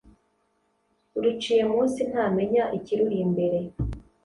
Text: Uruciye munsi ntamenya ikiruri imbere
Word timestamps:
Uruciye 1.17 1.63
munsi 1.71 1.99
ntamenya 2.09 2.63
ikiruri 2.77 3.17
imbere 3.25 3.59